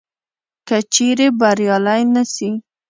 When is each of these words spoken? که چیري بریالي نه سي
که 0.67 0.77
چیري 0.93 1.27
بریالي 1.39 2.01
نه 2.13 2.23
سي 2.33 2.49